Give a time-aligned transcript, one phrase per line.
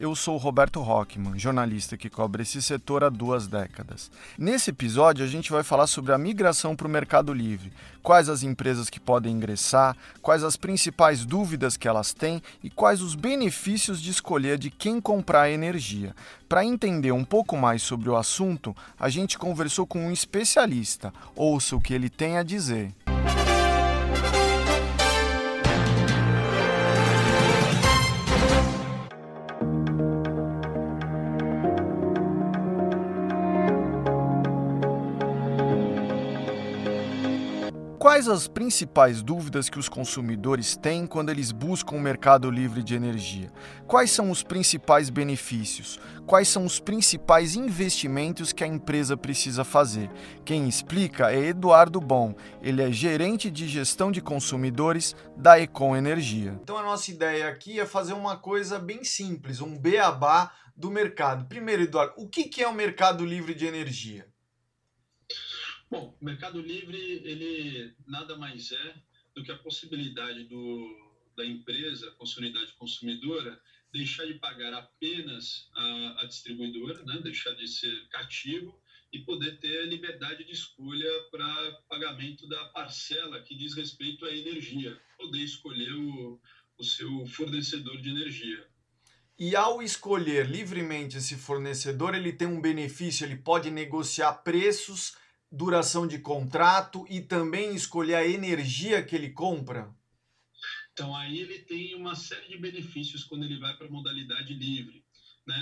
[0.00, 4.10] Eu sou Roberto Rockman, jornalista que cobre esse setor há duas décadas.
[4.38, 7.70] Nesse episódio, a gente vai falar sobre a migração para o Mercado Livre,
[8.02, 13.02] quais as empresas que podem ingressar, quais as principais dúvidas que elas têm e quais
[13.02, 16.16] os benefícios de escolher de quem comprar energia.
[16.48, 21.12] Para entender um pouco mais sobre o assunto, a gente conversou com um especialista.
[21.36, 22.90] Ouça o que ele tem a dizer.
[38.20, 42.94] Quais as principais dúvidas que os consumidores têm quando eles buscam o mercado livre de
[42.94, 43.50] energia?
[43.86, 45.98] Quais são os principais benefícios?
[46.26, 50.10] Quais são os principais investimentos que a empresa precisa fazer?
[50.44, 52.34] Quem explica é Eduardo Bom.
[52.60, 56.60] Ele é gerente de gestão de consumidores da Econ Energia.
[56.62, 61.46] Então a nossa ideia aqui é fazer uma coisa bem simples, um beabá do mercado.
[61.46, 64.29] Primeiro, Eduardo, o que é o mercado livre de energia?
[65.90, 68.94] Bom, o Mercado Livre ele nada mais é
[69.34, 70.86] do que a possibilidade do,
[71.36, 73.60] da empresa, sua unidade consumidora,
[73.92, 77.20] deixar de pagar apenas a, a distribuidora, né?
[77.24, 78.80] deixar de ser cativo
[79.12, 84.96] e poder ter liberdade de escolha para pagamento da parcela que diz respeito à energia,
[85.18, 86.40] poder escolher o,
[86.78, 88.64] o seu fornecedor de energia.
[89.36, 95.16] E ao escolher livremente esse fornecedor, ele tem um benefício, ele pode negociar preços
[95.50, 99.94] duração de contrato e também escolher a energia que ele compra?
[100.92, 105.02] Então, aí ele tem uma série de benefícios quando ele vai para a modalidade livre.
[105.46, 105.60] Né?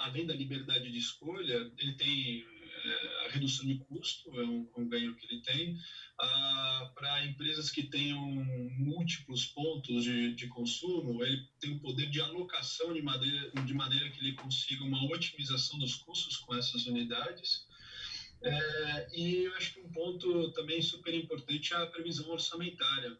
[0.00, 2.44] Além da liberdade de escolha, ele tem
[2.84, 5.78] é, a redução de custo, é um, um ganho que ele tem.
[6.94, 8.20] Para empresas que tenham
[8.78, 14.10] múltiplos pontos de, de, consumo, ele tem o poder de alocação de maneira, de maneira
[14.10, 17.66] que ele consiga uma otimização dos custos com essas unidades.
[18.44, 23.18] É, e eu acho que um ponto também super importante é a previsão orçamentária,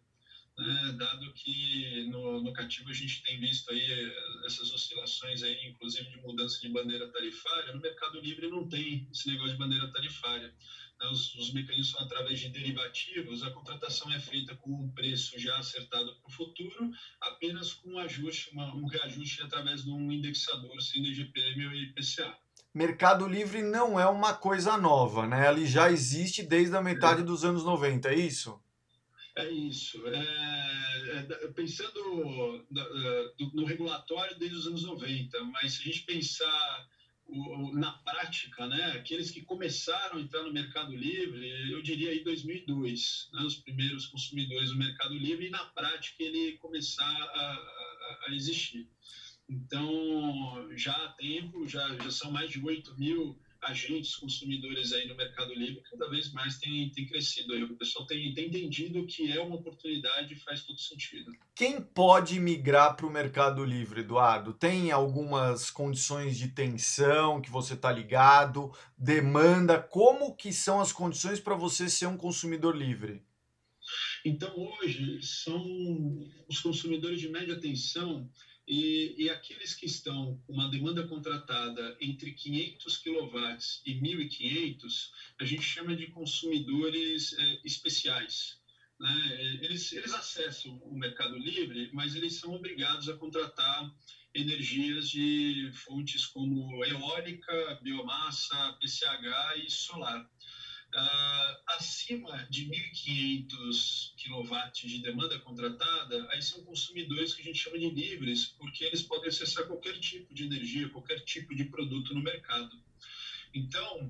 [0.58, 0.96] né?
[0.98, 4.12] dado que no, no cativo a gente tem visto aí
[4.44, 9.26] essas oscilações aí, inclusive de mudança de bandeira tarifária, no Mercado Livre não tem esse
[9.26, 10.54] negócio de bandeira tarifária.
[11.00, 11.08] Né?
[11.08, 15.56] Os, os mecanismos são através de derivativos, a contratação é feita com um preço já
[15.56, 16.90] acertado para o futuro,
[17.22, 22.43] apenas com um ajuste, uma, um reajuste através de um indexador, sendo IGPM ou IPCA.
[22.74, 25.48] Mercado Livre não é uma coisa nova, né?
[25.48, 27.24] Ele já existe desde a metade é.
[27.24, 28.60] dos anos 90, é isso?
[29.36, 30.04] É isso.
[30.08, 32.66] É, é, pensando
[33.52, 36.88] no regulatório desde os anos 90, mas se a gente pensar
[37.72, 43.30] na prática, né, aqueles que começaram a entrar no Mercado Livre, eu diria aí 2002,
[43.32, 48.34] né, os primeiros consumidores do Mercado Livre, e na prática ele começar a, a, a
[48.34, 48.88] existir.
[49.48, 55.16] Então, já há tempo, já, já são mais de 8 mil agentes consumidores aí no
[55.16, 57.54] Mercado Livre, cada vez mais tem, tem crescido.
[57.54, 57.62] Aí.
[57.62, 61.32] O pessoal tem, tem entendido que é uma oportunidade e faz todo sentido.
[61.54, 64.52] Quem pode migrar para o Mercado Livre, Eduardo?
[64.52, 69.80] Tem algumas condições de tensão que você está ligado, demanda?
[69.80, 73.22] Como que são as condições para você ser um consumidor livre?
[74.24, 75.62] Então, hoje, são
[76.48, 78.30] os consumidores de média tensão
[78.66, 85.44] e, e, aqueles que estão com uma demanda contratada entre 500 kW e 1.500, a
[85.44, 88.58] gente chama de consumidores é, especiais.
[88.98, 89.58] Né?
[89.62, 93.94] Eles, eles acessam o mercado livre, mas eles são obrigados a contratar
[94.34, 100.28] energias de fontes como eólica, biomassa, PCH e solar.
[100.94, 107.80] Uh, acima de 1.500 kW de demanda contratada, aí são consumidores que a gente chama
[107.80, 112.22] de livres, porque eles podem acessar qualquer tipo de energia, qualquer tipo de produto no
[112.22, 112.80] mercado.
[113.52, 114.08] Então,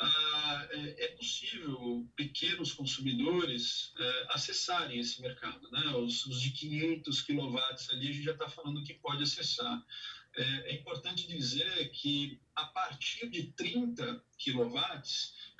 [0.00, 5.70] uh, é, possível pequenos consumidores uh, acessarem esse mercado.
[5.70, 5.86] Né?
[5.96, 7.58] Os, os de 500 kW
[7.92, 9.84] ali, a gente já está falando que pode acessar.
[10.36, 14.78] É, é importante dizer que a partir de 30 kW,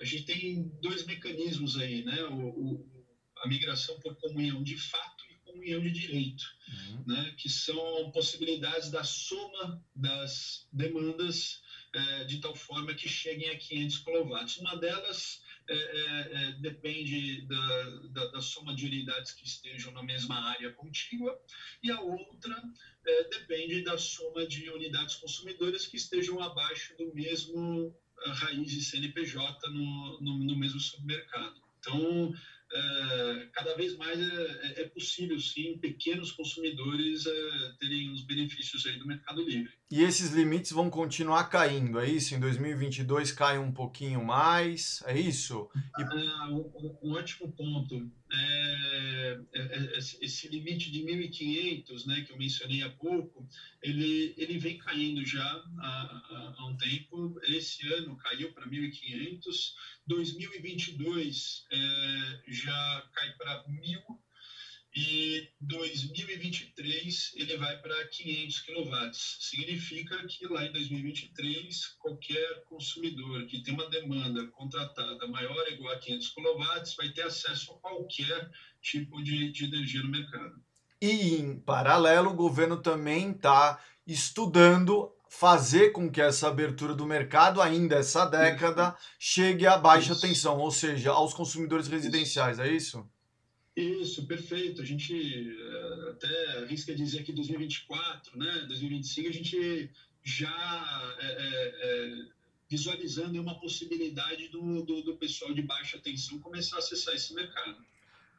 [0.01, 2.23] a gente tem dois mecanismos aí, né?
[2.25, 3.07] O, o,
[3.39, 7.05] a migração por comunhão de fato e comunhão de direito, uhum.
[7.07, 11.63] né, que são possibilidades da soma das demandas
[11.93, 14.61] é, de tal forma que cheguem a 500 kW.
[14.61, 20.03] Uma delas é, é, é, depende da, da, da, soma de unidades que estejam na
[20.03, 21.41] mesma área contígua,
[21.83, 22.63] e a outra
[23.07, 27.95] é, depende da soma de unidades consumidoras que estejam abaixo do mesmo
[28.27, 31.63] raiz de CNPJ no, no, no mesmo supermercado.
[31.79, 32.35] Então,
[32.73, 38.99] é, cada vez mais é, é, possível, sim, pequenos consumidores é, terem os benefícios aí
[38.99, 39.73] do Mercado Livre.
[39.91, 42.35] E esses limites vão continuar caindo, é isso?
[42.35, 45.69] Em 2022 cai um pouquinho mais, é isso?
[45.99, 46.03] E...
[46.03, 48.11] Ah, um, um, ótimo ponto.
[48.33, 53.47] É, é, é, esse limite de 1.500, né, que eu mencionei há pouco,
[53.83, 55.45] ele, ele vem caindo já
[55.79, 57.39] há, há, um tempo.
[57.45, 59.75] Esse ano caiu para 1.500.
[60.07, 64.03] 2022 é, já cai para 1.000
[64.97, 65.24] e
[65.67, 69.11] 2023 ele vai para 500 kW.
[69.13, 75.95] Significa que lá em 2023 qualquer consumidor que tem uma demanda contratada maior ou igual
[75.95, 76.65] a 500 kW
[76.97, 78.51] vai ter acesso a qualquer
[78.81, 80.55] tipo de, de energia no mercado.
[81.01, 87.61] E em paralelo o governo também está estudando fazer com que essa abertura do mercado,
[87.61, 90.21] ainda essa década, chegue a baixa isso.
[90.21, 93.05] tensão, ou seja, aos consumidores residenciais, é isso?
[93.77, 94.81] Isso, perfeito.
[94.83, 99.91] A gente eh, até arrisca dizer que 2024, né, 2025, a gente
[100.23, 102.27] já é, é,
[102.71, 107.85] visualizando uma possibilidade do, do, do, pessoal de baixa tensão começar a acessar esse mercado.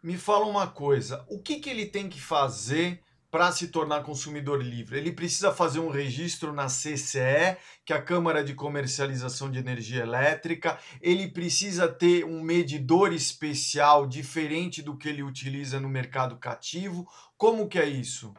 [0.02, 3.02] Me fala uma coisa, o que, que ele tem que fazer
[3.36, 4.98] para se tornar consumidor livre?
[4.98, 10.04] Ele precisa fazer um registro na CCE, que é a Câmara de Comercialização de Energia
[10.04, 10.80] Elétrica.
[11.02, 17.06] Ele precisa ter um medidor especial diferente do que ele utiliza no mercado cativo.
[17.36, 18.34] Como que é isso?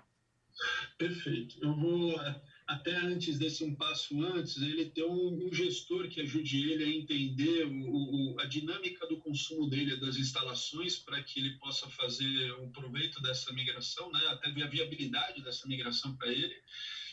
[0.96, 1.56] Perfeito.
[1.60, 2.19] Eu vou
[2.66, 6.88] até antes desse um passo antes, ele ter um, um gestor que ajude ele a
[6.88, 12.52] entender o, o, a dinâmica do consumo dele das instalações para que ele possa fazer
[12.54, 16.56] um proveito dessa migração, né, até ver a viabilidade dessa migração para ele.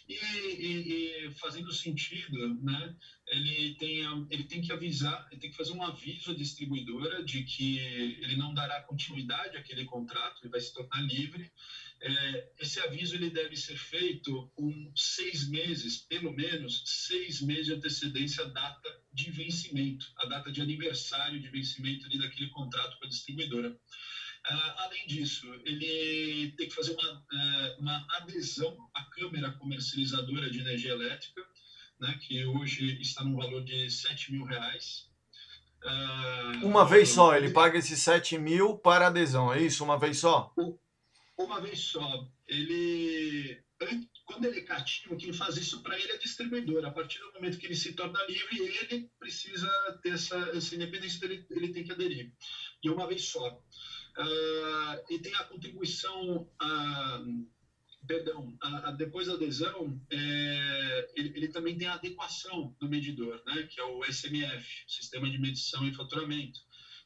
[0.07, 2.95] E, e, e, fazendo sentido, né,
[3.27, 7.43] ele, tem, ele tem que avisar, ele tem que fazer um aviso à distribuidora de
[7.43, 7.79] que
[8.21, 11.49] ele não dará continuidade àquele contrato, ele vai se tornar livre,
[12.01, 17.73] é, esse aviso ele deve ser feito com seis meses, pelo menos seis meses de
[17.73, 23.05] antecedência à data de vencimento, a data de aniversário de vencimento ali daquele contrato com
[23.05, 23.79] a distribuidora.
[24.45, 30.59] Ah, além disso, ele tem que fazer uma, é, uma adesão à Câmara Comercializadora de
[30.59, 31.41] Energia Elétrica,
[31.99, 35.09] né, que hoje está no valor de 7 mil reais.
[35.85, 39.83] Ah, uma vez só, ele paga esses 7 mil para adesão, é isso?
[39.83, 40.53] Uma vez só?
[41.37, 42.27] Uma vez só.
[42.47, 43.61] Ele,
[44.25, 46.85] quando ele é cativo, quem faz isso para ele é distribuidor.
[46.85, 49.69] A partir do momento que ele se torna livre, ele precisa
[50.01, 52.31] ter essa, essa independência, ele, ele tem que aderir.
[52.83, 53.49] E uma vez só.
[53.49, 57.47] Uh, e tem a contribuição, uh,
[58.05, 63.41] perdão, a, a, depois da adesão, é, ele, ele, também tem a adequação do medidor,
[63.45, 66.59] né, que é o SMF, Sistema de Medição e Faturamento.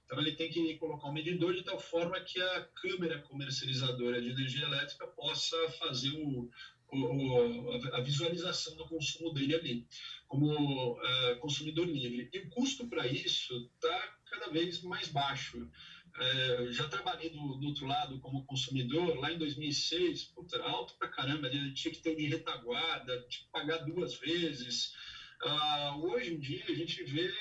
[0.05, 4.29] Então, ele tem que colocar um medidor de tal forma que a câmera comercializadora de
[4.29, 6.49] energia elétrica possa fazer o,
[6.91, 9.87] o, a visualização do consumo dele ali,
[10.27, 12.29] como uh, consumidor livre.
[12.33, 15.67] E o custo para isso está cada vez mais baixo.
[16.17, 21.09] Uh, já trabalhei do, do, outro lado como consumidor, lá em 2006, puta, alto para
[21.09, 24.93] caramba, tinha que ter de retaguarda, tinha que pagar duas vezes.
[25.43, 27.31] Uh, hoje em dia a gente vê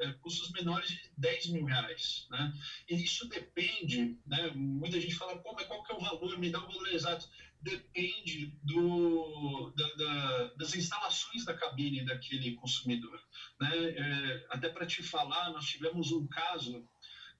[0.00, 2.26] é, custos menores de 10 mil reais.
[2.30, 2.52] Né?
[2.88, 4.50] E isso depende, né?
[4.54, 6.38] muita gente fala, Pô, mas qual que é o valor?
[6.38, 7.28] Me dá o valor exato.
[7.60, 13.20] Depende do, da, da, das instalações da cabine daquele consumidor.
[13.60, 13.90] Né?
[13.90, 16.88] É, até para te falar, nós tivemos um caso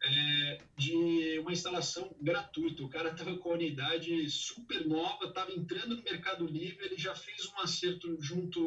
[0.02, 2.82] é, de uma instalação gratuita.
[2.82, 7.14] O cara estava com a unidade super nova, estava entrando no Mercado Livre, ele já
[7.14, 8.60] fez um acerto junto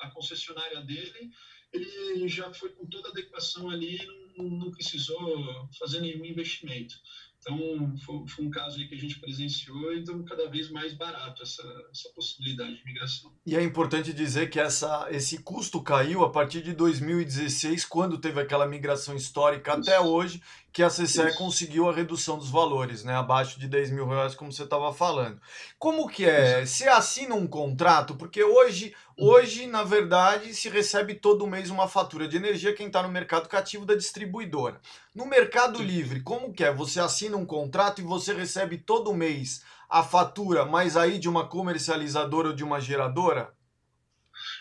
[0.00, 1.30] à, concessionária dele,
[1.72, 3.98] ele já foi com toda a adequação ali,
[4.36, 6.96] não, não precisou fazer nenhum investimento.
[7.38, 11.42] Então, foi, foi, um caso aí que a gente presenciou, então cada vez mais barato
[11.42, 11.62] essa,
[11.92, 13.32] essa possibilidade de migração.
[13.46, 18.40] E é importante dizer que essa, esse custo caiu a partir de 2016, quando teve
[18.40, 19.80] aquela migração histórica Isso.
[19.80, 20.42] até hoje,
[20.76, 21.38] que a CCE Isso.
[21.38, 23.14] conseguiu a redução dos valores, né?
[23.14, 25.40] Abaixo de 10 mil reais, como você estava falando.
[25.78, 26.66] Como que é?
[26.66, 28.14] Você assina um contrato?
[28.14, 33.02] Porque hoje, hoje, na verdade, se recebe todo mês uma fatura de energia quem está
[33.02, 34.78] no mercado cativo da distribuidora.
[35.14, 36.70] No Mercado Livre, como que é?
[36.70, 41.48] Você assina um contrato e você recebe todo mês a fatura, mas aí de uma
[41.48, 43.50] comercializadora ou de uma geradora?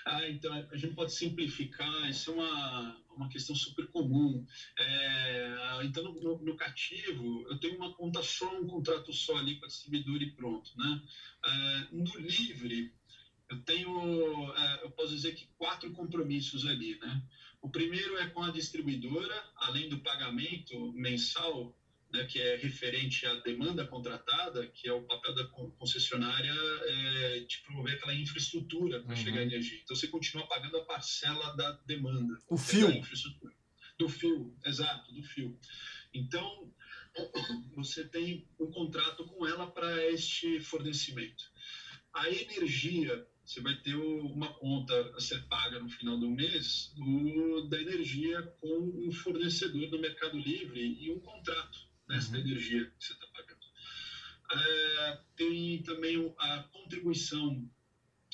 [0.05, 4.45] Ah, então a gente pode simplificar, isso é uma, uma questão super comum.
[4.77, 9.65] É, então, no, no, cativo, eu tenho uma conta só, um contrato só ali com
[9.65, 10.71] a distribuidora e pronto.
[10.77, 11.01] Né?
[11.45, 12.93] É, no livre,
[13.49, 16.97] eu tenho, é, eu posso dizer que quatro compromissos ali.
[16.99, 17.23] Né?
[17.61, 21.75] O primeiro é com a distribuidora, além do pagamento mensal
[22.11, 25.45] né, que é referente à demanda contratada, que é o papel da
[25.77, 29.15] concessionária é, de promover aquela infraestrutura para uhum.
[29.15, 29.79] chegar a energia.
[29.83, 32.37] Então você continua pagando a parcela da demanda.
[32.49, 32.87] O fio.
[33.97, 35.57] Do fio, exato, do fio.
[36.13, 36.73] Então
[37.75, 41.43] você tem um contrato com ela para este fornecimento.
[42.13, 47.67] A energia, você vai ter uma conta a ser paga no final do mês do,
[47.67, 52.39] da energia com um fornecedor do Mercado Livre e um contrato nessa uhum.
[52.39, 53.65] energia que você está pagando.
[54.51, 57.69] É, tem também a contribuição,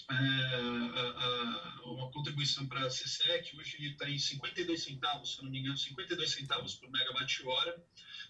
[0.09, 5.49] é, a, a, uma contribuição para a que hoje está em 52 centavos, se não
[5.49, 7.83] me engano, 52 centavos por megawatt-hora,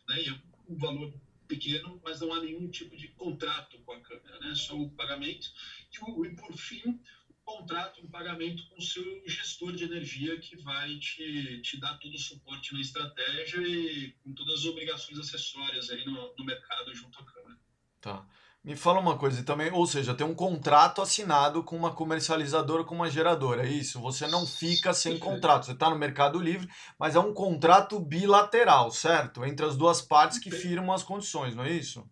[0.07, 1.13] né, e é um valor
[1.47, 5.51] pequeno, mas não há nenhum tipo de contrato com a câmera, né, só o pagamento.
[5.91, 7.01] E, e por fim,
[7.43, 12.13] contrato, um pagamento com o seu gestor de energia que vai te, te dar todo
[12.13, 17.19] o suporte na estratégia e com todas as obrigações acessórias aí no, no mercado junto
[17.19, 17.57] à Câmara.
[17.99, 18.27] Tá.
[18.63, 22.93] Me fala uma coisa também, ou seja, tem um contrato assinado com uma comercializadora, com
[22.93, 23.99] uma geradora, é isso?
[24.01, 25.33] Você não fica sem Perfeito.
[25.33, 26.69] contrato, você está no Mercado Livre,
[26.99, 29.43] mas é um contrato bilateral, certo?
[29.43, 32.07] Entre as duas partes que firmam as condições, não é isso?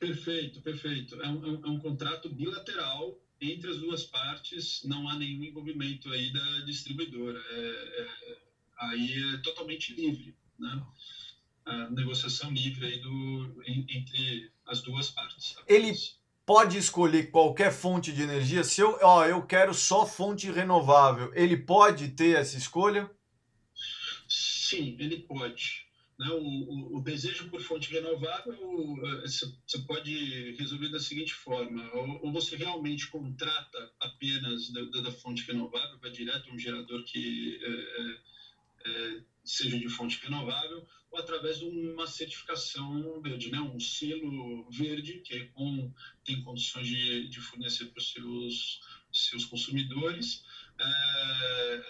[0.00, 1.20] Perfeito, perfeito.
[1.20, 6.32] É um, é um contrato bilateral entre as duas partes não há nenhum envolvimento aí
[6.32, 7.38] da distribuidora.
[7.50, 8.38] É, é,
[8.78, 10.82] aí é totalmente livre, né?
[11.64, 15.56] A negociação livre aí do, entre as duas partes.
[15.66, 15.92] Ele
[16.44, 18.62] pode escolher qualquer fonte de energia.
[18.62, 23.10] Se eu, ó, eu quero só fonte renovável, ele pode ter essa escolha?
[24.28, 25.83] Sim, ele pode.
[26.18, 26.28] Né?
[26.30, 28.56] O, o, o, desejo por fonte renovável
[29.66, 35.44] você pode resolver da seguinte forma: ou, ou você realmente contrata apenas da, da, fonte
[35.44, 41.58] renovável, vai direto a um gerador que é, é, seja de fonte renovável, ou através
[41.58, 43.60] de uma certificação verde, né?
[43.60, 45.92] um selo verde que é com,
[46.24, 48.80] tem condições de, de fornecer para os seus,
[49.12, 50.44] seus consumidores
[50.80, 51.82] é,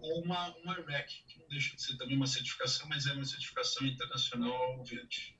[0.00, 3.24] ou uma, uma REC, que não deixa de ser também uma certificação, mas é uma
[3.24, 5.36] certificação internacional verde.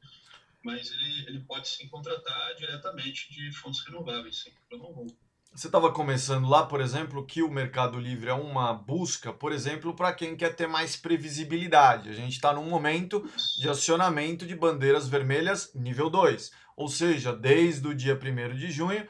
[0.64, 5.07] Mas ele, ele pode se contratar diretamente de fontes renováveis, sem problema algum.
[5.57, 9.95] Você estava começando lá, por exemplo, que o Mercado Livre é uma busca, por exemplo,
[9.95, 12.11] para quem quer ter mais previsibilidade.
[12.11, 13.26] A gente está num momento
[13.59, 16.52] de acionamento de bandeiras vermelhas nível 2.
[16.76, 19.09] Ou seja, desde o dia 1 de junho,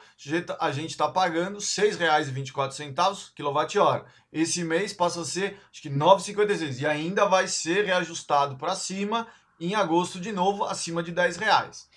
[0.57, 4.05] a gente está pagando R$ 6,24 kWh.
[4.31, 8.73] Esse mês passa a ser, acho que R$ 9,56 e ainda vai ser reajustado para
[8.73, 9.27] cima
[9.59, 11.89] em agosto de novo, acima de R$ reais.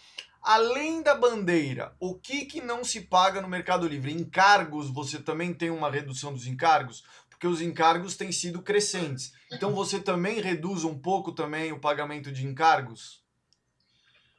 [0.43, 4.13] Além da bandeira, o que, que não se paga no Mercado Livre?
[4.13, 7.05] Encargos, você também tem uma redução dos encargos?
[7.29, 9.33] Porque os encargos têm sido crescentes.
[9.53, 13.23] Então você também reduz um pouco também o pagamento de encargos?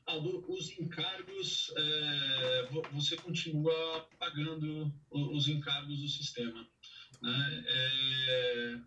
[0.06, 6.68] Aldo, os encargos, é, você continua pagando os encargos do sistema.
[7.22, 7.64] Né?
[7.68, 8.80] É,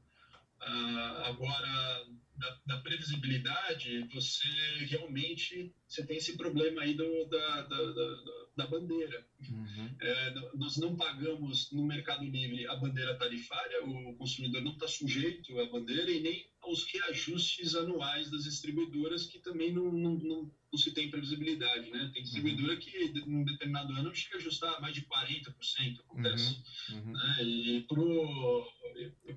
[1.24, 2.06] agora,
[2.36, 4.48] da, da, previsibilidade, você
[4.86, 8.16] realmente você tem esse problema aí do, da, da, da,
[8.56, 9.24] da bandeira.
[9.48, 9.96] Uhum.
[10.00, 15.58] É, nós não pagamos no Mercado Livre a bandeira tarifária, o consumidor não está sujeito
[15.60, 20.78] à bandeira e nem aos reajustes anuais das distribuidoras, que também não, não, não, não
[20.78, 21.90] se tem previsibilidade.
[21.90, 22.10] Né?
[22.12, 22.78] Tem distribuidora uhum.
[22.78, 26.62] que, em um determinado ano, chega a ajustar mais de 40%, acontece.
[26.90, 26.98] Uhum.
[26.98, 27.12] Uhum.
[27.12, 27.44] Né?
[27.44, 28.00] E para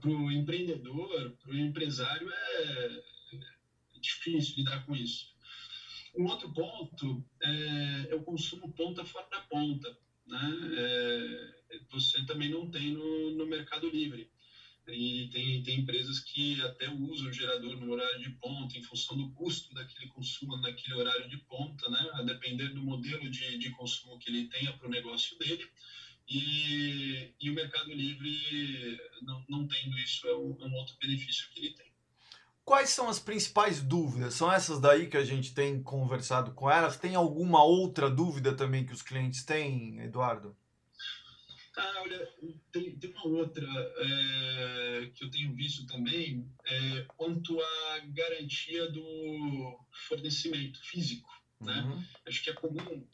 [0.05, 3.03] o empreendedor, para o empresário, é,
[3.95, 5.35] é difícil lidar com isso.
[6.15, 9.97] Um outro ponto é, é o consumo ponta fora da ponta.
[10.25, 10.59] Né?
[10.77, 11.57] É,
[11.89, 14.29] você também não tem no, no Mercado Livre.
[14.87, 19.17] E tem, tem empresas que até usam o gerador no horário de ponta, em função
[19.17, 22.09] do custo daquele consumo naquele horário de ponta, né?
[22.13, 25.69] a depender do modelo de, de consumo que ele tenha para o negócio dele.
[26.29, 31.49] E, e o Mercado Livre, não, não tendo isso, é um, é um outro benefício
[31.51, 31.87] que ele tem.
[32.65, 34.33] quais são as principais dúvidas?
[34.33, 36.97] São essas daí que a gente tem conversado com elas?
[36.97, 40.55] Tem alguma outra dúvida também que os clientes têm, Eduardo?
[41.77, 42.27] Ah, olha,
[42.71, 49.79] tem, tem uma outra é, que eu tenho visto também, é, quanto à garantia do
[50.09, 51.29] fornecimento físico.
[51.61, 51.81] Né?
[51.81, 52.03] Uhum.
[52.27, 53.07] Acho que é comum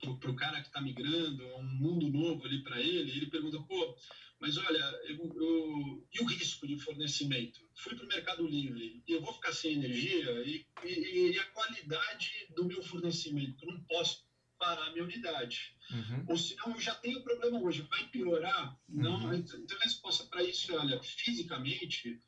[0.00, 3.60] para o cara que está migrando, é um mundo novo ali para ele, ele pergunta,
[3.60, 3.96] pô,
[4.40, 7.60] mas olha, eu, eu, e o risco de fornecimento?
[7.74, 11.44] Fui para o Mercado Livre e eu vou ficar sem energia e, e, e a
[11.46, 13.62] qualidade do meu fornecimento?
[13.62, 14.24] Eu não posso
[14.58, 15.76] parar a minha unidade.
[15.90, 16.24] Uhum.
[16.28, 18.78] Ou senão eu já tenho problema hoje, vai piorar?
[18.88, 19.02] Uhum.
[19.02, 22.22] Não, então a resposta para isso é, olha, fisicamente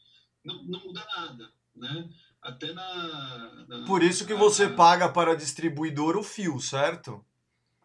[0.45, 2.11] não, não muda nada, né?
[2.43, 7.25] Até na, na Por isso que você paga para a distribuidora o fio, certo?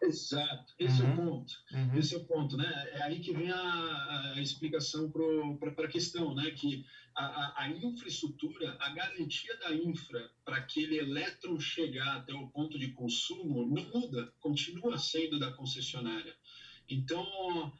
[0.00, 1.08] Exato, esse uhum.
[1.08, 1.26] é o uhum.
[1.26, 1.54] ponto.
[1.72, 1.98] Uhum.
[1.98, 2.88] Esse é o ponto, né?
[2.92, 6.50] É aí que vem a, a explicação para a questão, né?
[6.52, 12.48] Que a, a, a, infraestrutura, a garantia da infra para aquele elétron chegar até o
[12.48, 16.34] ponto de consumo não muda, continua sendo da concessionária.
[16.88, 17.72] Então,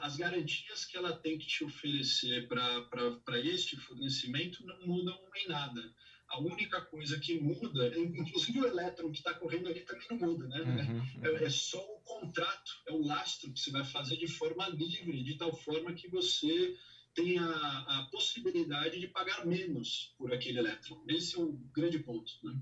[0.00, 5.94] as garantias que ela tem que te oferecer para este fornecimento não mudam em nada.
[6.34, 10.48] A única coisa que muda, inclusive o elétron que está correndo ali também não muda,
[10.48, 10.62] né?
[10.62, 11.26] Uhum, uhum.
[11.38, 15.22] É, é, só o contrato, é o lastro que você vai fazer de forma livre,
[15.22, 16.74] de tal forma que você
[17.14, 21.00] tem a, a, possibilidade de pagar menos por aquele elétron.
[21.08, 22.32] Esse é o grande ponto.
[22.42, 22.52] Né?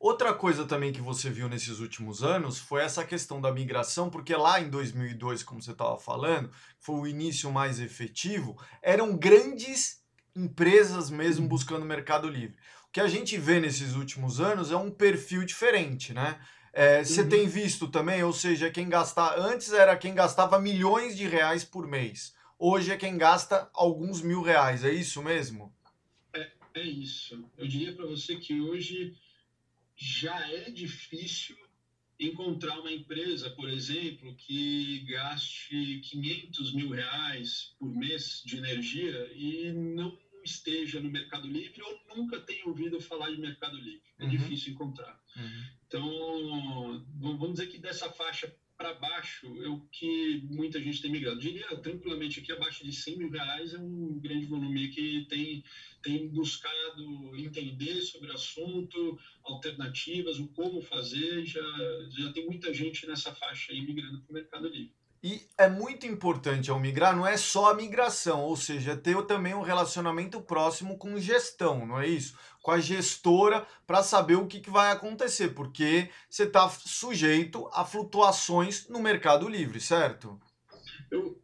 [0.00, 4.34] Outra coisa também que você viu nesses últimos anos foi essa questão da migração, porque
[4.34, 10.00] lá em 2002, como você estava falando, foi o início mais efetivo, eram grandes
[10.34, 12.56] empresas mesmo buscando mercado livre.
[12.90, 16.38] O que a gente vê nesses últimos anos é um perfil diferente, né?
[16.72, 17.28] É, você uhum.
[17.28, 21.86] tem visto também, ou seja, quem gastar antes era quem gastava milhões de reais por
[21.86, 25.74] mês hoje é quem gasta alguns mil reais, é isso mesmo?
[26.34, 27.42] É, é isso.
[27.56, 29.16] Eu diria para você que hoje
[29.96, 31.56] já é difícil
[32.18, 39.72] encontrar uma empresa, por exemplo, que gaste 500 mil reais por mês de energia e
[39.72, 44.02] não esteja no Mercado Livre ou nunca tenha ouvido falar de Mercado Livre.
[44.18, 44.30] É uhum.
[44.30, 45.20] difícil encontrar.
[45.36, 45.64] Uhum.
[45.86, 51.38] Então, vamos dizer que dessa faixa para baixo é o que muita gente tem migrado.
[51.38, 55.62] Diria tranquilamente aqui abaixo de 100 mil reais é um grande volume que tem,
[56.02, 61.44] tem buscado entender sobre o assunto, alternativas, o como fazer.
[61.44, 61.60] Já,
[62.18, 64.94] já tem muita gente nessa faixa aí migrando para o Mercado Livre.
[65.22, 69.54] E é muito importante ao migrar, não é só a migração, ou seja, ter também
[69.54, 72.38] um relacionamento próximo com gestão, não é isso?
[72.62, 77.84] Com a gestora para saber o que, que vai acontecer, porque você está sujeito a
[77.84, 80.40] flutuações no mercado livre, certo?
[81.10, 81.38] Eu,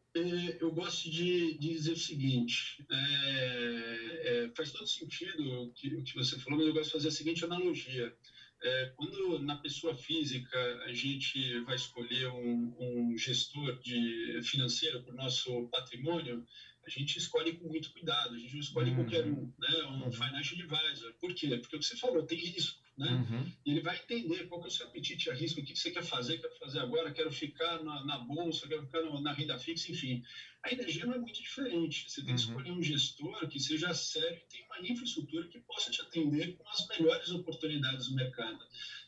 [0.60, 6.02] eu gosto de, de dizer o seguinte: é, é, faz todo sentido o que, o
[6.02, 8.14] que você falou, mas eu gosto de fazer a seguinte analogia.
[8.62, 15.12] É, quando na pessoa física a gente vai escolher um, um gestor de financeiro para
[15.12, 16.44] o nosso patrimônio,
[16.86, 18.96] a gente escolhe com muito cuidado, a gente não escolhe uhum.
[18.96, 19.82] qualquer um, né?
[19.84, 20.12] um uhum.
[20.12, 21.12] financial advisor.
[21.20, 21.48] Por quê?
[21.58, 22.85] Porque o que você falou, tem risco.
[22.96, 23.10] Né?
[23.10, 23.52] Uhum.
[23.64, 25.90] E ele vai entender qual que é o seu apetite a risco, o que você
[25.90, 29.58] quer fazer, quer fazer agora, quero ficar na, na bolsa, quero ficar no, na renda
[29.58, 30.24] fixa, enfim.
[30.62, 32.10] A energia não é muito diferente.
[32.10, 32.48] Você tem que uhum.
[32.48, 36.68] escolher um gestor que seja sério e tenha uma infraestrutura que possa te atender com
[36.68, 38.58] as melhores oportunidades do mercado.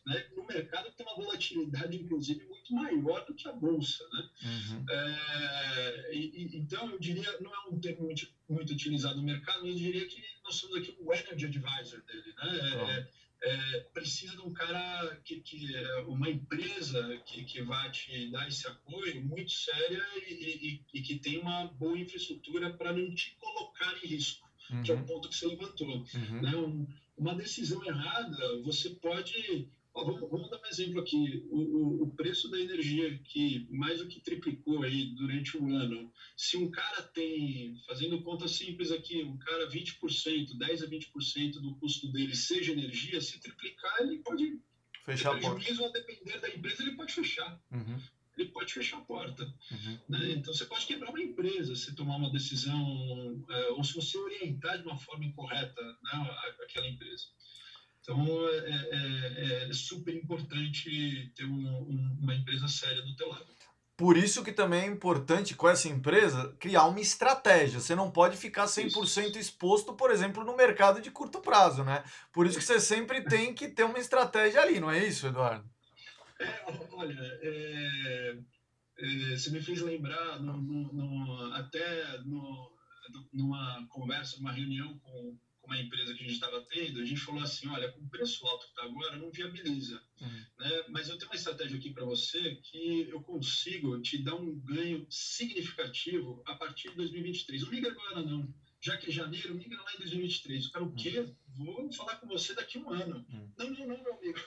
[0.07, 0.27] Né?
[0.37, 4.05] No mercado tem uma volatilidade, inclusive, muito maior do que a bolsa.
[4.13, 4.31] Né?
[4.45, 4.87] Uhum.
[4.89, 9.73] É, e, então, eu diria, não é um termo muito, muito utilizado no mercado, mas
[9.73, 12.35] eu diria que nós somos aqui o energy advisor dele.
[12.37, 12.97] Né?
[12.97, 12.98] É,
[13.49, 18.47] é, precisa de um cara que, que é uma empresa que, que vai te dar
[18.47, 23.37] esse apoio muito séria e, e, e que tem uma boa infraestrutura para não te
[23.41, 24.83] colocar em risco, uhum.
[24.83, 25.89] que é o ponto que você levantou.
[25.89, 26.43] Uhum.
[26.43, 26.57] Né?
[26.57, 29.69] Um, uma decisão errada, você pode
[30.05, 31.47] vamos, vamos, dar um exemplo aqui.
[31.51, 36.13] O, o, o, preço da energia, que mais do que triplicou aí durante o ano,
[36.37, 39.99] se um cara tem, fazendo conta simples aqui, um cara 20%,
[40.57, 44.61] 10% a 20% do custo dele seja energia, se triplicar, ele pode
[45.05, 45.85] fechar a porta.
[45.85, 47.61] a depender da empresa, ele pode fechar.
[47.71, 47.99] Uhum.
[48.37, 49.43] Ele pode fechar a porta.
[49.71, 49.99] Uhum.
[50.09, 50.33] Né?
[50.33, 54.81] Então, você pode quebrar uma empresa se tomar uma decisão, é, ou se você orientar
[54.81, 57.27] de uma forma incorreta né, aquela empresa.
[58.09, 63.47] Então, é, é, é, super importante ter um, uma empresa séria do teu lado.
[63.99, 67.81] Por isso que também é importante com essa empresa criar uma estratégia.
[67.81, 69.39] Você não pode ficar 100% isso.
[69.39, 72.03] exposto, por exemplo, no mercado de curto prazo, né?
[72.33, 75.69] Por isso que você sempre tem que ter uma estratégia ali, não é isso, Eduardo?
[76.41, 78.39] É, olha, é,
[79.01, 82.19] é, você me fez lembrar no, no, no, até
[83.35, 85.37] numa conversa, numa reunião com
[85.69, 88.45] uma empresa que a gente estava tendo, a gente falou assim, olha, com o preço
[88.47, 90.03] alto que está agora, não viabiliza.
[90.21, 90.45] Uhum.
[90.59, 90.85] Né?
[90.89, 95.07] Mas eu tenho uma estratégia aqui para você que eu consigo te dar um ganho
[95.11, 97.63] significativo a partir de 2023.
[97.63, 98.53] Não migra agora, não.
[98.81, 100.67] Já que é janeiro, migra lá em 2023.
[100.67, 101.21] O cara, o quê?
[101.59, 101.65] Uhum.
[101.75, 103.27] Vou falar com você daqui a um ano.
[103.29, 103.53] Uhum.
[103.59, 104.39] Não, não, não, meu amigo.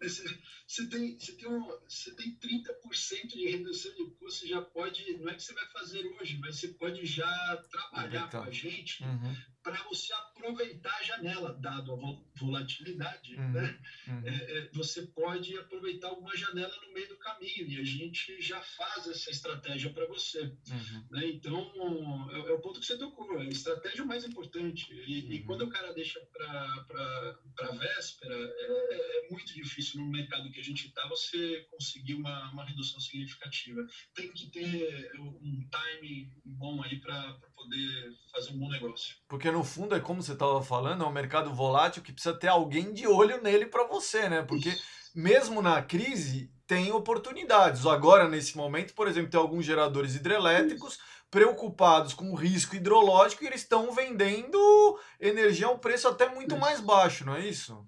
[0.00, 0.22] Você,
[0.66, 5.16] você, tem, você, tem um, você tem 30% de redução de custo, você já pode,
[5.16, 8.42] não é que você vai fazer hoje, mas você pode já trabalhar então.
[8.42, 13.80] com a gente uhum para você aproveitar a janela, dado a volatilidade, uhum, né?
[14.06, 14.22] Uhum.
[14.28, 18.60] É, é, você pode aproveitar uma janela no meio do caminho e a gente já
[18.60, 20.42] faz essa estratégia para você.
[20.42, 21.06] Uhum.
[21.10, 21.28] Né?
[21.28, 24.86] Então, é, é, o ponto que você tocou, é a estratégia mais importante.
[24.92, 30.50] E, e quando o cara deixa para a véspera, é, é, muito difícil no mercado
[30.52, 33.80] que a gente está você conseguir uma, uma redução significativa.
[34.14, 39.16] Tem que ter um timing bom aí para poder fazer um bom negócio.
[39.28, 42.48] Porque no fundo é como você estava falando, é um mercado volátil que precisa ter
[42.48, 44.42] alguém de olho nele para você, né?
[44.42, 44.82] Porque Isso.
[45.14, 47.86] mesmo na crise tem oportunidades.
[47.86, 51.02] Agora nesse momento, por exemplo, tem alguns geradores hidrelétricos Isso.
[51.30, 56.52] preocupados com o risco hidrológico e eles estão vendendo energia a um preço até muito
[56.52, 56.60] Isso.
[56.60, 57.86] mais baixo, não é isso?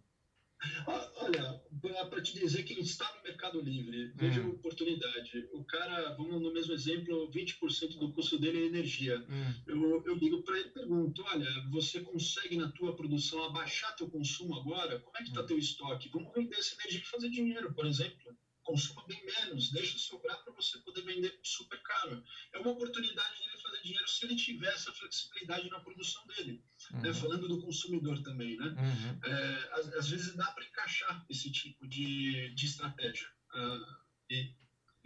[1.18, 1.60] Olha,
[1.92, 4.50] para te dizer que está no Mercado Livre, veja hum.
[4.50, 5.48] oportunidade.
[5.52, 9.18] O cara, vamos no mesmo exemplo, 20% do custo dele é energia.
[9.28, 9.54] Hum.
[9.66, 14.08] Eu, eu ligo para ele e pergunto, olha, você consegue na tua produção abaixar teu
[14.08, 14.98] consumo agora?
[15.00, 15.46] Como é que está hum.
[15.46, 16.10] teu estoque?
[16.10, 20.52] Vamos vender essa energia e fazer dinheiro, por exemplo consuma bem menos, deixa sobrar para
[20.52, 22.22] você poder vender super caro.
[22.52, 26.62] É uma oportunidade dele fazer dinheiro se ele tiver essa flexibilidade na produção dele.
[26.92, 27.00] Uhum.
[27.00, 27.12] Né?
[27.12, 28.66] Falando do consumidor também, né?
[28.66, 29.20] Uhum.
[29.24, 33.28] É, às, às, vezes dá para encaixar esse tipo de, de estratégia.
[33.54, 33.96] Uh,
[34.30, 34.54] e,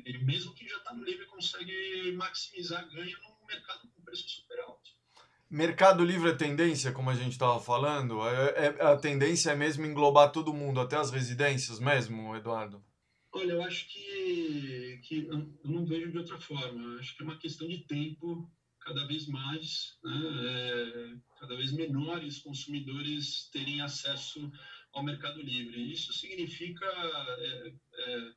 [0.05, 4.61] e, mesmo que já está no livre, consegue maximizar ganho num mercado com preço super
[4.61, 4.91] alto.
[5.51, 8.23] Mercado Livre é tendência, como a gente estava falando?
[8.29, 12.81] É, é, a tendência é mesmo englobar todo mundo, até as residências mesmo, Eduardo?
[13.33, 16.81] Olha, eu acho que, que eu não vejo de outra forma.
[16.81, 18.49] Eu acho que é uma questão de tempo,
[18.81, 20.21] cada vez mais, né?
[20.45, 24.51] é, cada vez menores consumidores terem acesso
[24.93, 25.93] ao Mercado Livre.
[25.93, 28.33] Isso significa é, é,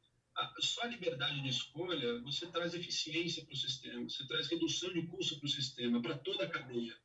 [0.59, 5.03] só a liberdade de escolha, você traz eficiência para o sistema, você traz redução de
[5.07, 6.95] custo para o sistema, para toda a cadeia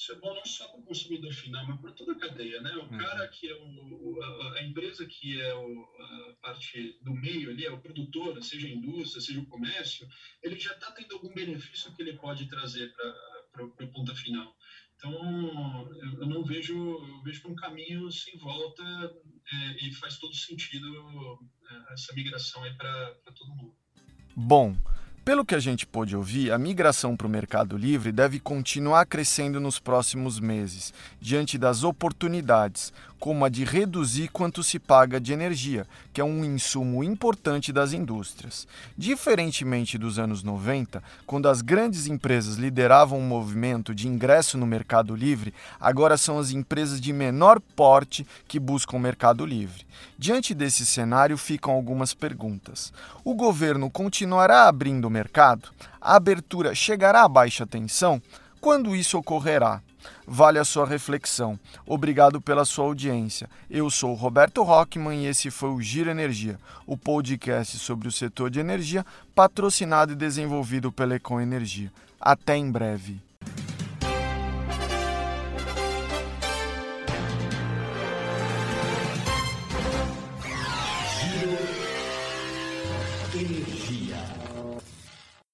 [0.00, 2.72] isso é bom não só para o consumidor final, mas para toda a cadeia, né?
[2.72, 2.96] O uhum.
[2.96, 7.66] cara que é o, a, a, empresa que é o, a parte do meio ali,
[7.66, 10.08] é o produtor, seja a indústria, seja o comércio,
[10.42, 12.90] ele já está tendo algum benefício que ele pode trazer
[13.52, 14.56] para o ponta final.
[14.96, 15.12] Então,
[16.02, 18.82] eu, eu não vejo, eu vejo um caminho sem volta
[19.52, 21.38] é, e faz todo sentido
[21.70, 23.76] é, essa migração aí para todo mundo.
[24.34, 24.74] Bom,
[25.24, 29.60] pelo que a gente pôde ouvir, a migração para o Mercado Livre deve continuar crescendo
[29.60, 35.86] nos próximos meses, diante das oportunidades, como a de reduzir quanto se paga de energia,
[36.12, 38.66] que é um insumo importante das indústrias.
[38.96, 44.66] Diferentemente dos anos 90, quando as grandes empresas lideravam o um movimento de ingresso no
[44.66, 49.86] Mercado Livre, agora são as empresas de menor porte que buscam o Mercado Livre.
[50.18, 52.90] Diante desse cenário, ficam algumas perguntas.
[53.22, 55.68] O governo continuará abrindo o mercado?
[56.00, 58.22] A abertura chegará a baixa tensão?
[58.60, 59.82] Quando isso ocorrerá?
[60.32, 61.58] Vale a sua reflexão.
[61.84, 63.50] Obrigado pela sua audiência.
[63.68, 68.48] Eu sou Roberto Rockman e esse foi o Giro Energia, o podcast sobre o setor
[68.48, 71.92] de energia, patrocinado e desenvolvido pela Econ Energia.
[72.20, 73.20] Até em breve.